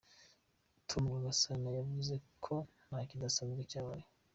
[0.87, 2.13] Tom Rwagasana, yavuze
[2.43, 2.55] ko
[2.87, 4.05] nta kidasanzwe cyabaye.